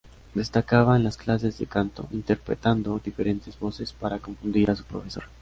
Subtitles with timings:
[0.33, 5.25] Destacaba en las clases de canto, interpretando diferentes voces para confundir a su profesor.